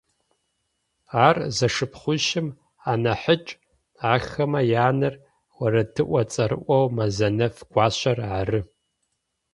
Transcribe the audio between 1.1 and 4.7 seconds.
Ар зэшыпхъуищым анахьыкӏ, ахэмэ